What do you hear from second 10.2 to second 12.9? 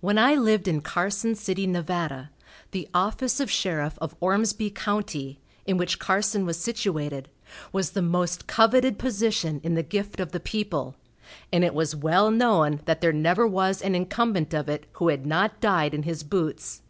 the people, and it was well known